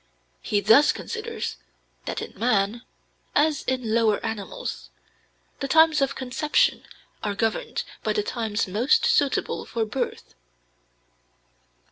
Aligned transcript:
He 0.41 0.61
thus 0.61 0.91
considers 0.91 1.57
that 2.05 2.23
in 2.23 2.33
man, 2.39 2.81
as 3.35 3.61
in 3.65 3.93
lower 3.93 4.17
animals, 4.25 4.89
the 5.59 5.67
times 5.67 6.01
of 6.01 6.15
conception 6.15 6.87
are 7.23 7.35
governed 7.35 7.83
by 8.01 8.13
the 8.13 8.23
times 8.23 8.67
most 8.67 9.05
suitable 9.05 9.63
for 9.63 9.85
birth. 9.85 10.33